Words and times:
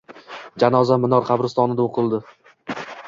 Janoza 0.63 0.97
Minor 1.03 1.27
qabristonida 1.29 1.85
o’qildi. 1.87 2.23